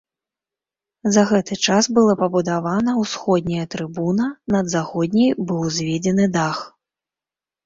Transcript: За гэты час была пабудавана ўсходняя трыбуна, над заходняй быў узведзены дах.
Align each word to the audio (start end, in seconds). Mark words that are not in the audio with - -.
За 1.17 1.23
гэты 1.31 1.57
час 1.67 1.89
была 1.97 2.15
пабудавана 2.21 2.95
ўсходняя 3.01 3.65
трыбуна, 3.77 4.25
над 4.57 4.73
заходняй 4.77 5.31
быў 5.53 5.61
узведзены 5.69 6.25
дах. 6.41 6.57